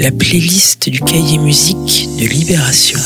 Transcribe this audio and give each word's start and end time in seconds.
la 0.00 0.10
playlist 0.10 0.88
du 0.88 0.98
cahier 0.98 1.36
musique 1.36 2.08
de 2.18 2.26
Libération. 2.26 2.98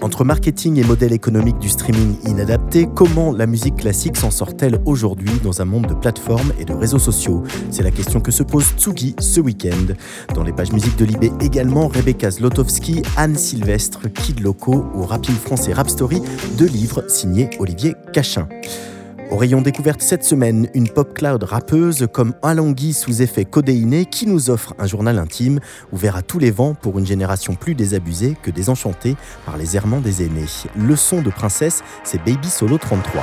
Entre 0.00 0.24
marketing 0.24 0.78
et 0.78 0.82
modèle 0.82 1.12
économique 1.12 1.58
du 1.58 1.68
streaming 1.68 2.16
inadapté, 2.26 2.88
comment 2.94 3.32
la 3.32 3.44
musique 3.44 3.76
classique 3.76 4.16
s'en 4.16 4.30
sort-elle 4.30 4.80
aujourd'hui 4.86 5.30
dans 5.44 5.60
un 5.60 5.66
monde 5.66 5.88
de 5.88 5.92
plateformes 5.92 6.54
et 6.58 6.64
de 6.64 6.72
réseaux 6.72 6.98
sociaux? 6.98 7.42
C'est 7.70 7.82
la 7.82 7.90
question 7.90 8.20
que 8.20 8.30
se 8.30 8.42
pose 8.42 8.64
Tsugi 8.78 9.14
ce 9.20 9.40
week-end. 9.40 9.92
Dans 10.34 10.42
les 10.42 10.54
pages 10.54 10.72
musique 10.72 10.96
de 10.96 11.04
Libé 11.04 11.32
également, 11.42 11.88
Rebecca 11.88 12.30
Zlotowski, 12.30 13.02
Anne 13.18 13.36
Sylvestre, 13.36 14.10
Kid 14.10 14.40
Loco 14.40 14.86
ou 14.94 15.02
Rapide 15.02 15.36
France 15.36 15.68
Rap 15.68 15.90
Story, 15.90 16.22
deux 16.56 16.68
livres 16.68 17.04
signés 17.08 17.50
Olivier 17.58 17.94
Cachin. 18.14 18.48
Au 19.30 19.36
rayon 19.36 19.62
découverte 19.62 20.02
cette 20.02 20.24
semaine, 20.24 20.68
une 20.74 20.88
pop 20.88 21.14
cloud 21.14 21.44
rappeuse 21.44 22.08
comme 22.12 22.34
Alangui 22.42 22.92
sous 22.92 23.22
effet 23.22 23.44
codéiné 23.44 24.04
qui 24.04 24.26
nous 24.26 24.50
offre 24.50 24.74
un 24.78 24.86
journal 24.86 25.20
intime 25.20 25.60
ouvert 25.92 26.16
à 26.16 26.22
tous 26.22 26.40
les 26.40 26.50
vents 26.50 26.74
pour 26.74 26.98
une 26.98 27.06
génération 27.06 27.54
plus 27.54 27.76
désabusée 27.76 28.36
que 28.42 28.50
désenchantée 28.50 29.14
par 29.46 29.56
les 29.56 29.76
errements 29.76 30.00
des 30.00 30.24
aînés. 30.24 30.46
Le 30.76 30.96
son 30.96 31.22
de 31.22 31.30
princesse, 31.30 31.84
c'est 32.02 32.18
Baby 32.24 32.48
Solo 32.48 32.76
33. 32.76 33.22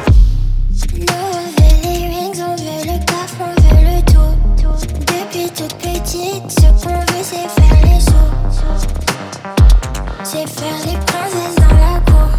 C'est 10.23 10.45
faire 10.45 10.78
les 10.86 10.98
princesses 11.05 11.55
dans 11.55 11.76
la 11.78 12.00
cour. 12.05 12.30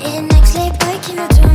Et 0.00 0.20
les 0.20 1.00
qui 1.00 1.12
nous 1.12 1.28
tournent 1.28 1.49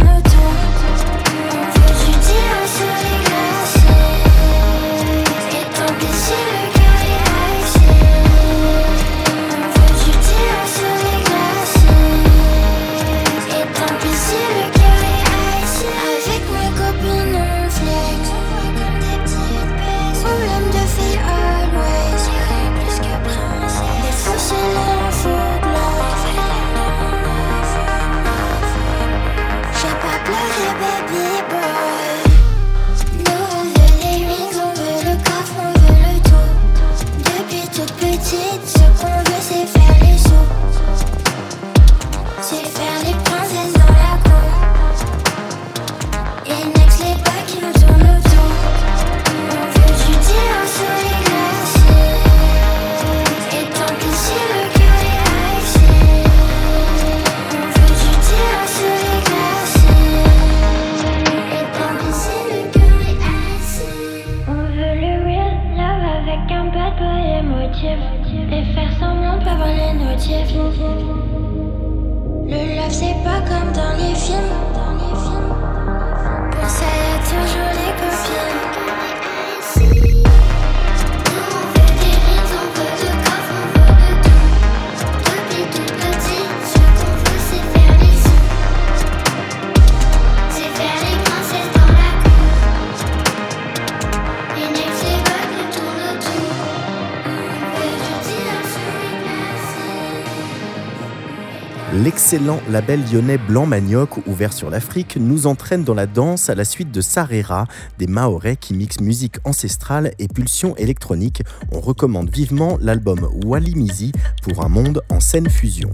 L'excellent 102.25 102.59
label 102.72 103.03
lyonnais 103.13 103.38
Blanc 103.38 103.68
Manioc, 103.68 104.25
ouvert 104.25 104.52
sur 104.52 104.72
l'Afrique, 104.72 105.16
nous 105.19 105.46
entraîne 105.46 105.84
dans 105.84 105.94
la 105.94 106.08
danse 106.08 106.50
à 106.50 106.56
la 106.56 106.66
suite 106.66 106.90
de 106.90 107.00
Sarera, 107.00 107.68
des 108.00 108.08
Mahorais 108.08 108.56
qui 108.56 108.74
mixent 108.74 109.00
musique 109.00 109.36
ancestrale 109.44 110.12
et 110.18 110.28
pulsion 110.28 110.75
électronique. 110.75 111.44
On 111.72 111.80
recommande 111.80 112.31
vivement 112.31 112.80
l'album 112.81 113.30
Walimizi 113.46 114.12
pour 114.41 114.66
un 114.66 114.69
monde 114.69 115.03
en 115.09 115.19
scène 115.19 115.52
fusion. 115.52 115.91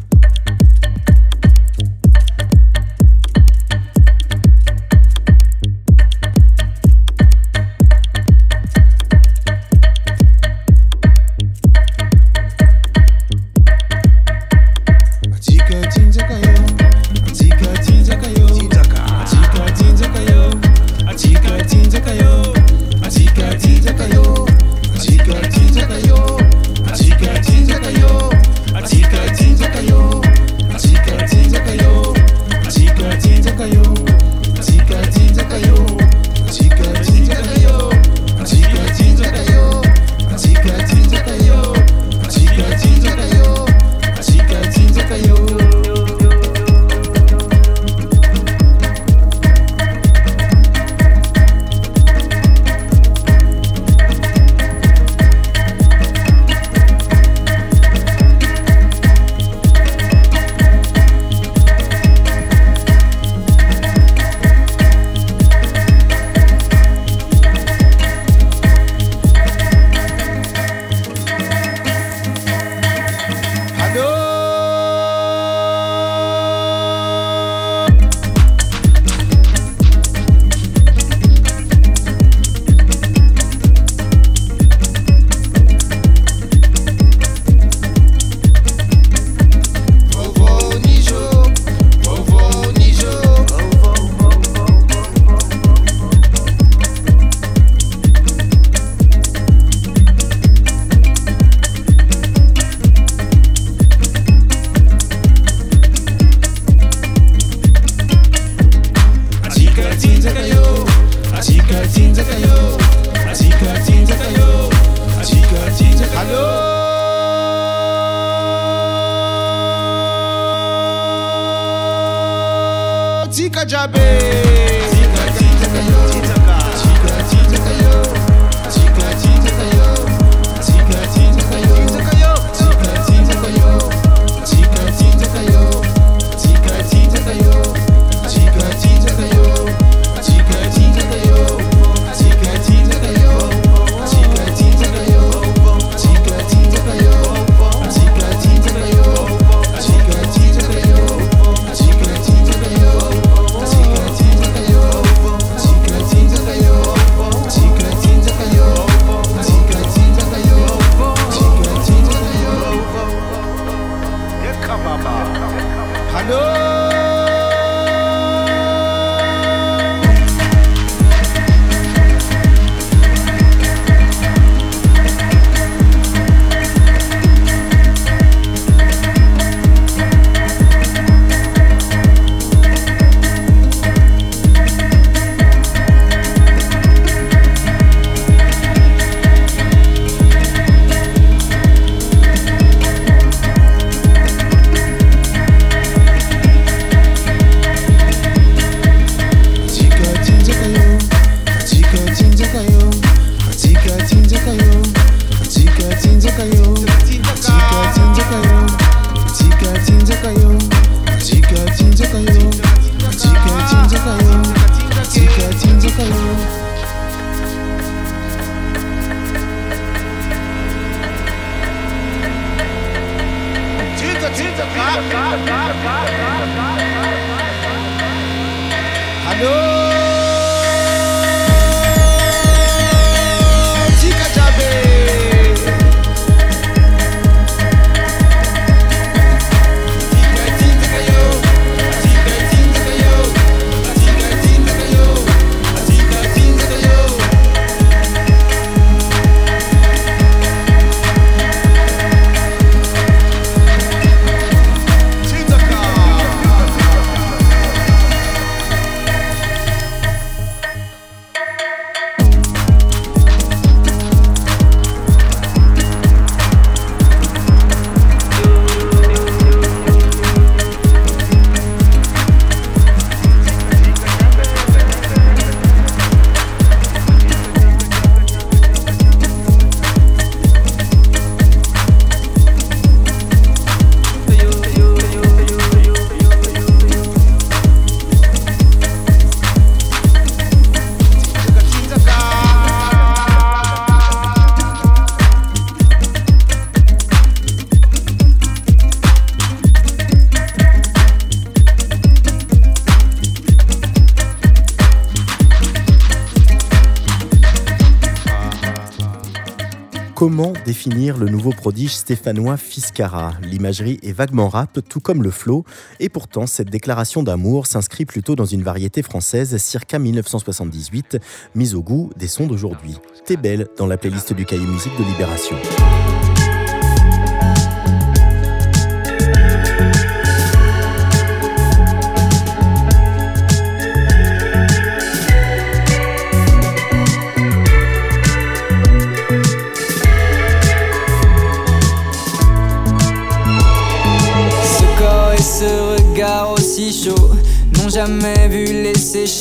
Comment 310.22 310.54
définir 310.68 311.18
le 311.18 311.30
nouveau 311.30 311.50
prodige 311.50 311.96
stéphanois 311.96 312.56
Fiscara? 312.56 313.34
L'imagerie 313.42 313.98
est 314.04 314.12
vaguement 314.12 314.50
rap, 314.50 314.78
tout 314.88 315.00
comme 315.00 315.24
le 315.24 315.32
flow, 315.32 315.66
et 316.00 316.10
pourtant 316.10 316.46
cette 316.46 316.70
déclaration 316.70 317.24
d'amour 317.24 317.66
s'inscrit 317.66 318.06
plutôt 318.06 318.36
dans 318.36 318.46
une 318.46 318.62
variété 318.62 319.02
française 319.02 319.58
circa 319.58 319.98
1978, 319.98 321.18
mise 321.56 321.74
au 321.74 321.82
goût 321.82 322.12
des 322.18 322.28
sons 322.28 322.46
d'aujourd'hui. 322.46 322.98
T'es 323.26 323.36
belle 323.36 323.68
dans 323.80 323.88
la 323.88 323.98
playlist 323.98 324.32
du 324.34 324.46
cahier 324.46 324.68
musique 324.68 324.96
de 325.00 325.04
Libération. 325.06 325.56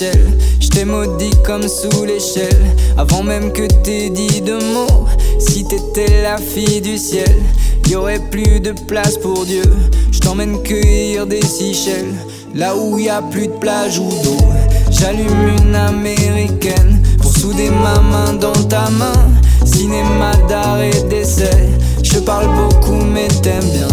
Les 0.01 0.07
Seychelles. 0.07 0.39
Je 0.61 0.69
t'ai 0.69 0.85
maudit 0.85 1.31
comme 1.45 1.67
sous 1.69 2.05
l'échelle, 2.05 2.77
avant 2.97 3.23
même 3.23 3.53
que 3.53 3.67
t'aies 3.83 4.11
dit 4.11 4.41
de 4.41 4.55
mots. 4.55 5.07
Si 5.39 5.65
t'étais 5.65 6.23
la 6.23 6.37
fille 6.37 6.81
du 6.81 6.99
ciel, 6.99 7.35
y 7.89 7.95
aurait 7.95 8.21
plus 8.31 8.61
de 8.61 8.73
place 8.87 9.17
pour 9.19 9.45
Dieu. 9.45 9.63
Je 10.11 10.19
t'emmène 10.21 10.63
cueillir 10.63 11.27
des 11.27 11.43
Seychelles, 11.43 12.15
là 12.55 12.77
où 12.77 12.99
y 12.99 13.09
a 13.09 13.23
plus 13.23 13.49
de 13.49 13.53
plage 13.53 13.99
ou 13.99 14.09
d'eau. 14.23 14.39
J'allume 14.91 15.57
une 15.59 15.75
américaine 15.75 17.03
pour 17.21 17.37
souder 17.37 17.71
ma 17.71 18.01
main 18.01 18.35
dans 18.35 18.53
ta 18.69 18.91
main. 18.91 19.13
Cinéma 19.65 20.33
d'art 20.49 20.81
et 20.83 21.09
d'essai, 21.09 21.51
je 22.03 22.19
parle 22.19 22.49
beaucoup 22.55 23.05
mais 23.05 23.29
t'aimes 23.43 23.71
bien. 23.73 23.89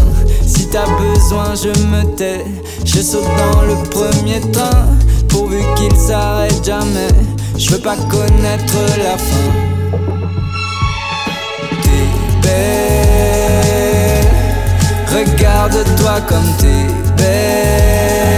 Si 0.46 0.68
t'as 0.68 0.86
besoin, 0.98 1.54
je 1.56 1.70
me 1.88 2.16
tais. 2.16 2.46
Je 2.86 3.02
saute 3.02 3.24
dans 3.24 3.62
le 3.64 3.90
premier 3.90 4.40
train, 4.52 4.88
pourvu 5.38 5.62
qu'il 5.76 5.96
s'arrête 5.96 6.66
jamais. 6.66 7.14
Je 7.58 7.72
veux 7.72 7.80
pas 7.80 7.96
connaître 8.10 8.80
la 8.98 9.18
fin. 9.18 9.52
T'es 11.84 12.08
belle, 12.44 14.28
regarde-toi 15.18 16.16
comme 16.28 16.50
t'es 16.60 16.86
belle. 17.18 18.38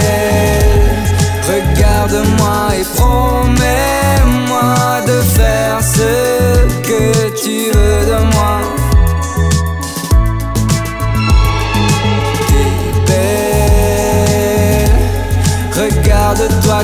Regarde-moi 1.52 2.58
et 2.78 2.86
promets-moi 2.96 4.74
de 5.06 5.18
faire 5.36 5.78
ce 5.82 6.12
que 6.88 7.02
tu 7.42 7.56
veux 7.72 8.00
de 8.12 8.18
moi. 8.34 8.69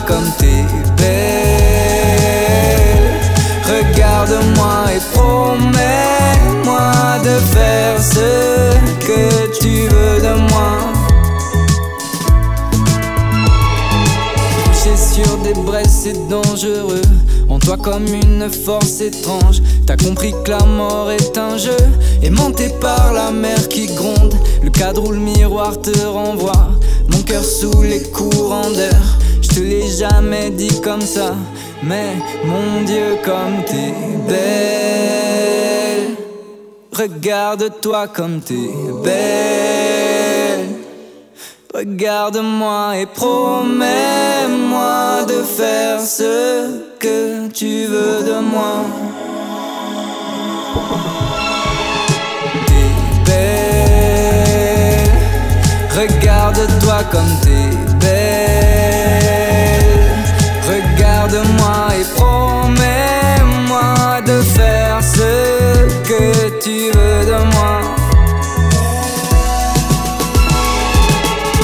Comme 0.00 0.24
t'es 0.38 0.64
belle. 0.96 1.56
Regarde-moi 3.64 4.92
et 4.94 5.00
promets-moi 5.14 6.92
de 7.24 7.38
faire 7.54 8.00
ce 8.00 8.76
que 9.06 9.58
tu 9.58 9.88
veux 9.88 10.20
de 10.20 10.34
moi. 10.50 10.72
Coucher 14.64 14.96
sur 14.96 15.38
des 15.38 15.54
braises, 15.54 16.00
c'est 16.04 16.28
dangereux. 16.28 17.02
En 17.48 17.58
toi 17.58 17.76
comme 17.76 18.06
une 18.06 18.50
force 18.50 19.00
étrange. 19.00 19.62
T'as 19.86 19.96
compris 19.96 20.34
que 20.44 20.50
la 20.50 20.64
mort 20.64 21.10
est 21.10 21.38
un 21.38 21.56
jeu. 21.56 21.76
Aimanté 22.22 22.68
par 22.80 23.12
la 23.12 23.30
mer 23.30 23.68
qui 23.68 23.86
gronde. 23.86 24.34
Le 24.62 24.70
cadre 24.70 25.08
où 25.08 25.12
le 25.12 25.18
miroir 25.18 25.80
te 25.80 25.96
renvoie. 26.06 26.68
Mon 27.08 27.22
cœur 27.22 27.44
sous 27.44 27.82
les 27.82 28.02
courants 28.02 28.70
d'air. 28.70 29.18
Je 29.56 29.62
l'ai 29.62 29.88
jamais 29.88 30.50
dit 30.50 30.82
comme 30.82 31.00
ça. 31.00 31.34
Mais 31.82 32.12
mon 32.44 32.82
Dieu, 32.84 33.16
comme 33.24 33.64
t'es 33.64 33.94
belle. 34.28 36.16
Regarde-toi 36.92 38.08
comme 38.08 38.42
t'es 38.42 38.68
belle. 39.02 40.68
Regarde-moi 41.74 42.98
et 42.98 43.06
promets-moi 43.06 43.86
de 45.26 45.42
faire 45.42 46.00
ce 46.02 46.82
que 46.98 47.48
tu 47.48 47.86
veux 47.86 48.24
de 48.24 48.40
moi. 48.40 48.84
T'es 52.66 52.90
belle, 53.24 55.10
regarde-toi 55.96 56.98
comme 57.10 57.32
t'es 57.40 57.70
belle. 57.86 57.95
Tu 66.66 66.90
veux 66.90 67.24
de 67.24 67.38
moi. 67.54 67.74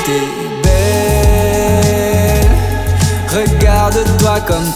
T'es 0.06 0.26
belle, 0.62 2.52
regarde-toi 3.34 4.34
comme 4.46 4.68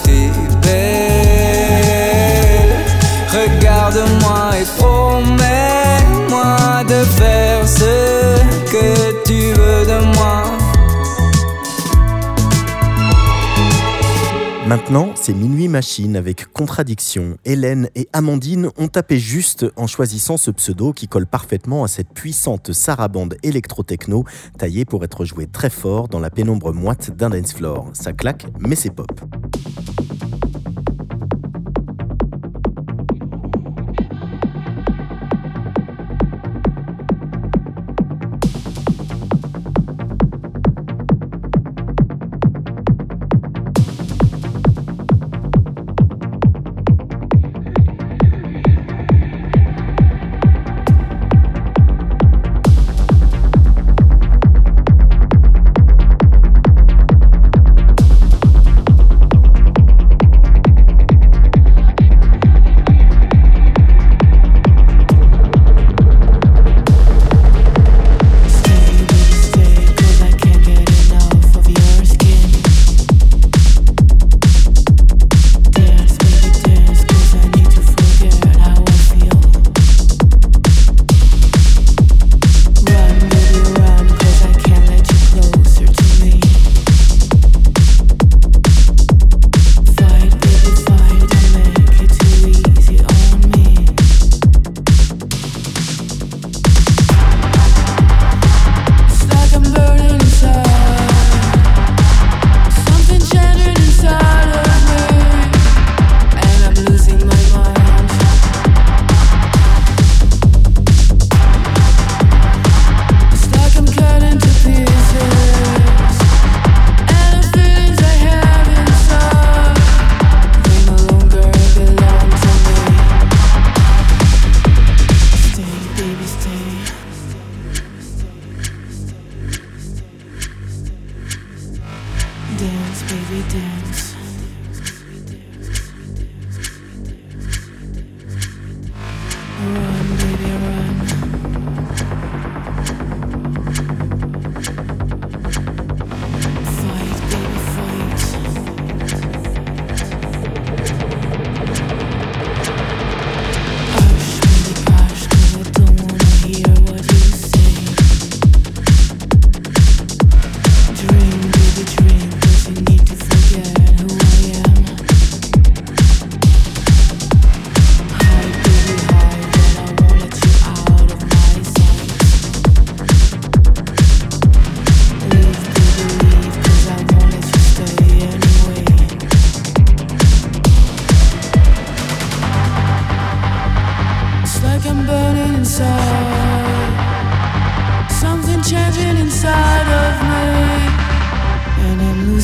Maintenant, 14.67 15.13
c'est 15.15 15.33
Minuit 15.33 15.69
Machine 15.69 16.17
avec 16.17 16.51
Contradiction. 16.51 17.37
Hélène 17.45 17.89
et 17.95 18.09
Amandine 18.11 18.69
ont 18.75 18.89
tapé 18.89 19.17
juste 19.17 19.65
en 19.77 19.87
choisissant 19.87 20.35
ce 20.35 20.51
pseudo 20.51 20.91
qui 20.91 21.07
colle 21.07 21.25
parfaitement 21.25 21.85
à 21.85 21.87
cette 21.87 22.09
puissante 22.09 22.73
sarabande 22.73 23.37
électro-techno 23.43 24.25
taillée 24.57 24.83
pour 24.83 25.05
être 25.05 25.23
jouée 25.23 25.47
très 25.47 25.69
fort 25.69 26.09
dans 26.09 26.19
la 26.19 26.29
pénombre 26.29 26.73
moite 26.73 27.15
d'un 27.15 27.29
dance 27.29 27.53
floor. 27.53 27.91
Ça 27.93 28.11
claque, 28.11 28.45
mais 28.59 28.75
c'est 28.75 28.89
pop. 28.89 29.07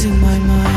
In 0.03 0.19
my 0.19 0.38
mind. 0.39 0.73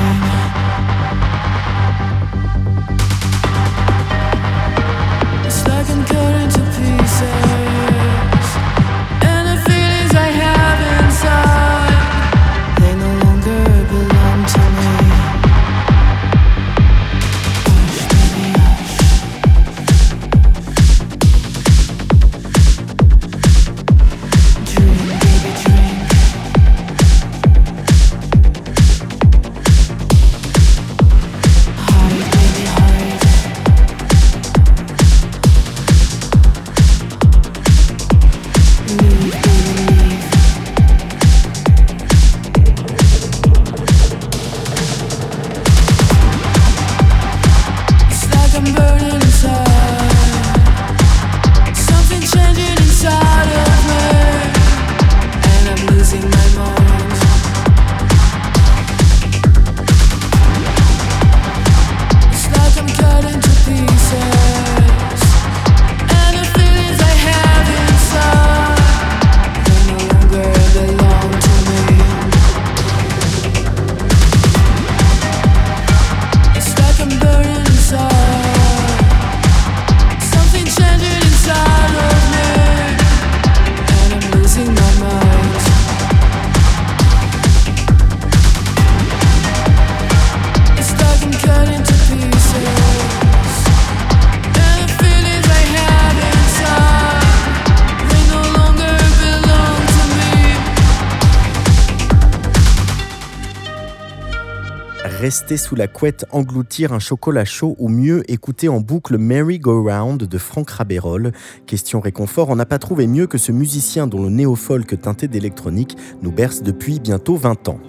Rester 105.27 105.57
sous 105.57 105.75
la 105.75 105.89
couette, 105.89 106.25
engloutir 106.31 106.93
un 106.93 107.01
chocolat 107.01 107.45
chaud 107.45 107.75
ou 107.81 107.89
mieux 107.89 108.23
écouter 108.31 108.69
en 108.69 108.79
boucle 108.79 109.19
Merry 109.19 109.59
Go 109.59 109.83
Round 109.83 110.23
de 110.23 110.39
Franck 110.39 110.71
Rabérol. 110.71 111.33
Question 111.67 111.99
réconfort, 111.99 112.49
on 112.49 112.55
n'a 112.55 112.65
pas 112.65 112.79
trouvé 112.79 113.09
mieux 113.09 113.27
que 113.27 113.37
ce 113.37 113.51
musicien 113.51 114.07
dont 114.07 114.23
le 114.23 114.31
néo-folk 114.31 115.01
teinté 115.01 115.27
d'électronique 115.27 115.97
nous 116.23 116.31
berce 116.31 116.63
depuis 116.63 117.01
bientôt 117.01 117.35
20 117.35 117.69
ans. 117.71 117.81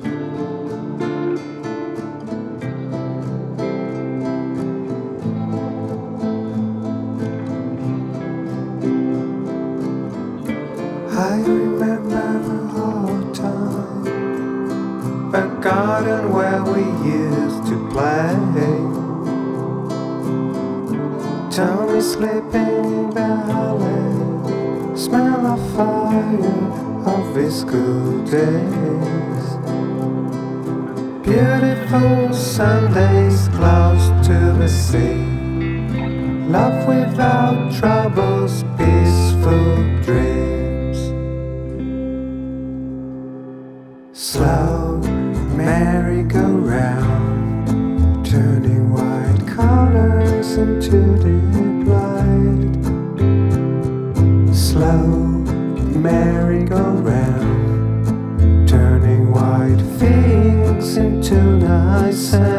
a 15.37 15.47
garden 15.61 16.33
where 16.33 16.63
we 16.63 16.81
used 17.07 17.67
to 17.67 17.77
play. 17.91 18.33
Tommy 21.55 22.01
sleeping 22.01 22.85
in 22.99 23.09
the 23.11 23.29
alley, 23.61 24.97
smell 24.97 25.45
of 25.45 25.61
fire 25.75 27.07
of 27.15 27.35
his 27.35 27.63
good 27.63 28.25
days. 28.31 29.45
Beautiful 31.23 32.33
Sundays 32.33 33.47
close 33.49 34.07
to 34.27 34.37
the 34.57 34.67
sea. 34.67 35.23
Love 36.49 36.87
without 36.87 37.71
troubles, 37.79 38.63
peaceful 38.77 39.75
dreams. 40.01 40.46
said 62.17 62.56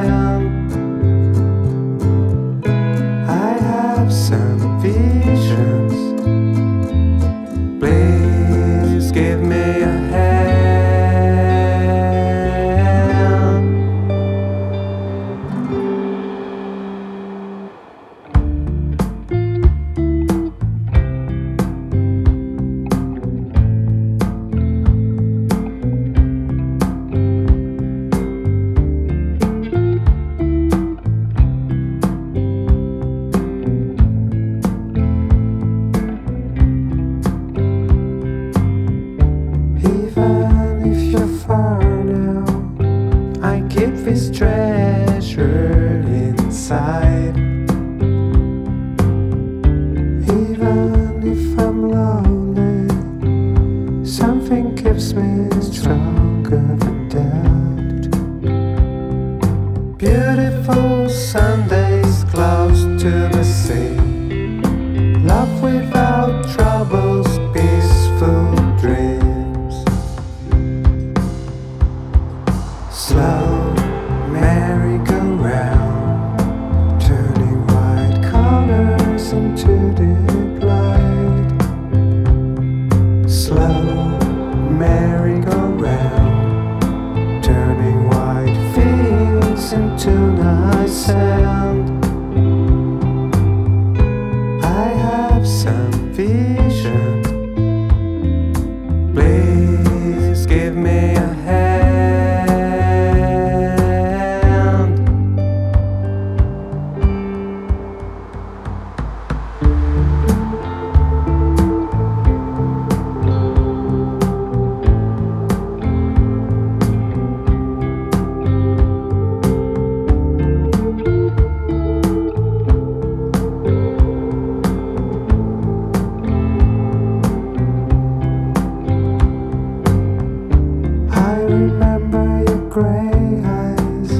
remember 131.58 132.44
your 132.46 132.62
gray 132.70 133.42
eyes, 133.44 134.12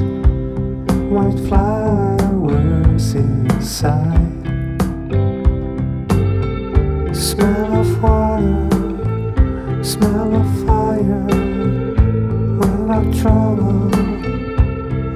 white 1.09 1.39
flowers 1.47 3.15
inside, 3.15 4.45
smell 7.15 7.79
of 7.79 8.03
water, 8.03 8.69
smell 9.83 10.35
of 10.35 10.47
fire, 10.65 11.27
without 12.59 13.07
trouble, 13.15 13.89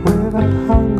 without 0.06 0.54
hunger. 0.68 0.93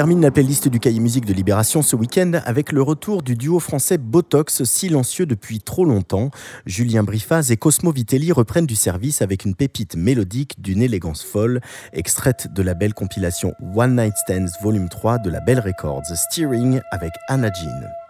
Termine 0.00 0.22
la 0.22 0.30
playlist 0.30 0.66
du 0.66 0.80
cahier 0.80 0.98
musique 0.98 1.26
de 1.26 1.34
Libération 1.34 1.82
ce 1.82 1.94
week-end 1.94 2.40
avec 2.46 2.72
le 2.72 2.80
retour 2.80 3.20
du 3.22 3.36
duo 3.36 3.60
français 3.60 3.98
Botox, 3.98 4.64
silencieux 4.64 5.26
depuis 5.26 5.60
trop 5.60 5.84
longtemps. 5.84 6.30
Julien 6.64 7.02
Briffaz 7.02 7.50
et 7.50 7.58
Cosmo 7.58 7.92
Vitelli 7.92 8.32
reprennent 8.32 8.64
du 8.64 8.76
service 8.76 9.20
avec 9.20 9.44
une 9.44 9.54
pépite 9.54 9.96
mélodique 9.96 10.58
d'une 10.58 10.80
élégance 10.80 11.22
folle, 11.22 11.60
extraite 11.92 12.50
de 12.50 12.62
la 12.62 12.72
belle 12.72 12.94
compilation 12.94 13.52
One 13.76 13.96
Night 13.96 14.14
Stands 14.16 14.56
Volume 14.62 14.88
3 14.88 15.18
de 15.18 15.28
la 15.28 15.40
Belle 15.40 15.60
Records, 15.60 16.06
Steering 16.14 16.80
avec 16.92 17.12
Anna 17.28 17.50
Jean. 17.52 18.09